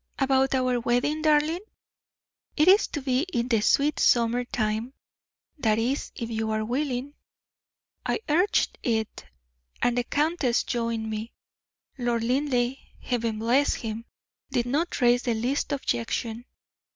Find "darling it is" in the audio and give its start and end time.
1.21-2.87